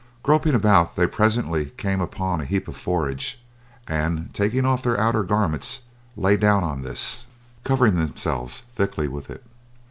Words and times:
Groping 0.23 0.55
about 0.55 0.95
they 0.95 1.05
presently 1.05 1.65
came 1.77 2.01
upon 2.01 2.41
a 2.41 2.45
heap 2.45 2.67
of 2.67 2.75
forage, 2.75 3.39
and 3.87 4.33
taking 4.33 4.65
off 4.65 4.81
their 4.81 4.99
outer 4.99 5.21
garments 5.21 5.81
lay 6.17 6.35
down 6.37 6.63
on 6.63 6.81
this, 6.81 7.27
covering 7.63 7.97
themselves 7.97 8.61
thickly 8.73 9.07
with 9.07 9.29
it. 9.29 9.45